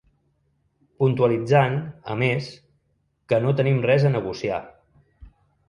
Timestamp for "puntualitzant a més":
1.03-2.49